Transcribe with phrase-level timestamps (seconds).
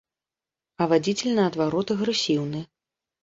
[0.85, 2.65] А вадзіцель наадварот агрэсіўны.